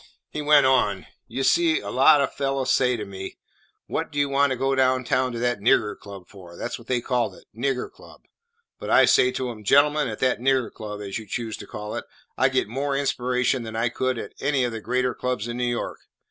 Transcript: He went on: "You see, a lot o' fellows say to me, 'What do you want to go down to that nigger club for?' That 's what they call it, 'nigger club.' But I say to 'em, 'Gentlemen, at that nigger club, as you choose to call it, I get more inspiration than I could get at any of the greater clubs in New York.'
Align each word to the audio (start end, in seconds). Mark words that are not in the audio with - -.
He 0.31 0.41
went 0.41 0.65
on: 0.65 1.05
"You 1.27 1.43
see, 1.43 1.79
a 1.79 1.91
lot 1.91 2.21
o' 2.21 2.25
fellows 2.25 2.73
say 2.73 2.97
to 2.97 3.05
me, 3.05 3.37
'What 3.85 4.11
do 4.11 4.17
you 4.17 4.29
want 4.29 4.49
to 4.49 4.55
go 4.55 4.73
down 4.73 5.03
to 5.03 5.37
that 5.37 5.59
nigger 5.59 5.95
club 5.95 6.27
for?' 6.27 6.57
That 6.57 6.73
's 6.73 6.79
what 6.79 6.87
they 6.87 7.01
call 7.01 7.35
it, 7.35 7.45
'nigger 7.55 7.87
club.' 7.91 8.23
But 8.79 8.89
I 8.89 9.05
say 9.05 9.29
to 9.33 9.51
'em, 9.51 9.63
'Gentlemen, 9.63 10.07
at 10.07 10.17
that 10.17 10.39
nigger 10.39 10.71
club, 10.71 11.01
as 11.01 11.19
you 11.19 11.27
choose 11.27 11.55
to 11.57 11.67
call 11.67 11.93
it, 11.93 12.05
I 12.35 12.49
get 12.49 12.67
more 12.67 12.97
inspiration 12.97 13.61
than 13.61 13.75
I 13.75 13.89
could 13.89 14.15
get 14.15 14.25
at 14.25 14.33
any 14.41 14.63
of 14.63 14.71
the 14.71 14.81
greater 14.81 15.13
clubs 15.13 15.47
in 15.47 15.57
New 15.57 15.67
York.' 15.69 15.99